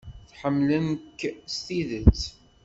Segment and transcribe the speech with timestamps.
[0.39, 1.19] Ḥemmlen-k
[1.53, 2.21] s tidet.